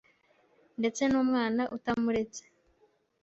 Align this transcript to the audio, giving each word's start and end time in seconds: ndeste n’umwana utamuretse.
ndeste 0.79 1.03
n’umwana 1.07 1.63
utamuretse. 1.75 2.43